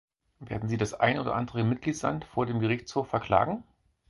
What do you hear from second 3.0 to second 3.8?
verklagen?